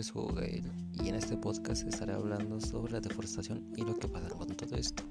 [0.00, 4.28] nombre Hugo y en este podcast estaré hablando sobre la deforestación y lo que pasa
[4.30, 5.02] con todo esto.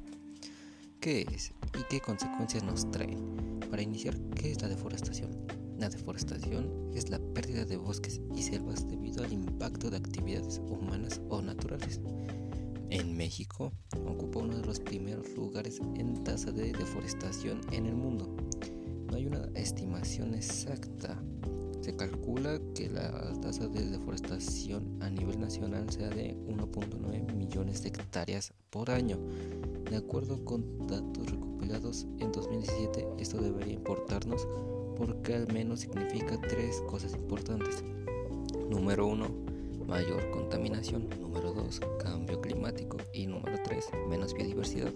[0.99, 3.15] ¿Qué es y qué consecuencias nos trae?
[3.69, 5.29] Para iniciar, ¿qué es la deforestación?
[5.77, 11.21] La deforestación es la pérdida de bosques y selvas debido al impacto de actividades humanas
[11.29, 12.01] o naturales.
[12.89, 13.71] En México
[14.07, 18.35] ocupa uno de los primeros lugares en tasa de deforestación en el mundo.
[19.07, 21.21] No hay una estimación exacta
[21.99, 28.53] calcula que la tasa de deforestación a nivel nacional sea de 1.9 millones de hectáreas
[28.69, 29.17] por año.
[29.89, 34.47] De acuerdo con datos recopilados en 2017, esto debería importarnos
[34.97, 37.83] porque al menos significa tres cosas importantes.
[38.69, 39.27] Número 1,
[39.85, 41.09] mayor contaminación.
[41.19, 42.95] Número 2, cambio climático.
[43.11, 44.93] Y número 3, menos biodiversidad.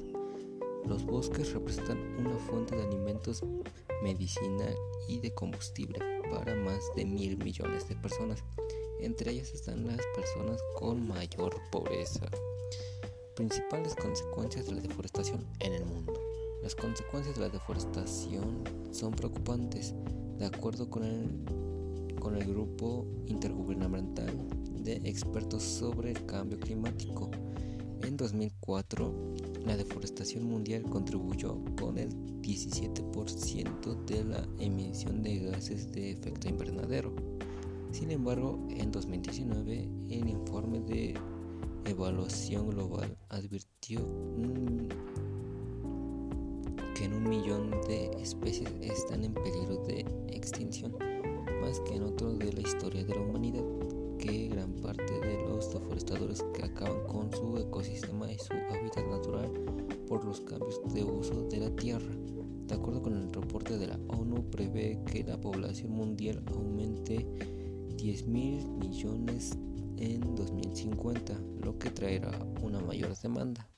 [0.88, 3.44] Los bosques representan una fuente de alimentos,
[4.04, 4.66] medicina
[5.08, 8.44] y de combustible para más de mil millones de personas.
[9.00, 12.28] Entre ellas están las personas con mayor pobreza.
[13.36, 16.14] Principales consecuencias de la deforestación en el mundo.
[16.62, 19.94] Las consecuencias de la deforestación son preocupantes,
[20.38, 24.32] de acuerdo con el, con el grupo intergubernamental
[24.84, 27.32] de expertos sobre el cambio climático.
[28.02, 29.14] En 2004,
[29.66, 32.10] la deforestación mundial contribuyó con el
[32.42, 37.14] 17% de la emisión de gases de efecto invernadero.
[37.92, 41.14] Sin embargo, en 2019, el informe de
[41.86, 44.00] evaluación global advirtió
[46.96, 50.94] que en un millón de especies están en peligro de extinción,
[51.62, 53.64] más que en otros de la historia de la humanidad
[54.18, 59.52] que gran parte de los deforestadores que acaban con su ecosistema y su hábitat natural
[60.08, 62.14] por los cambios de uso de la tierra.
[62.68, 67.26] De acuerdo con el reporte de la ONU, prevé que la población mundial aumente
[67.96, 69.58] 10 mil millones
[69.98, 73.70] en 2050, lo que traerá una mayor demanda.